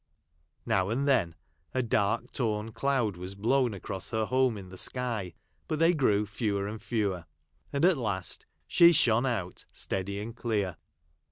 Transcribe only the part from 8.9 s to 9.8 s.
shone out